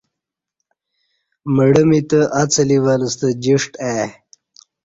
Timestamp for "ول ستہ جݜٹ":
2.85-3.71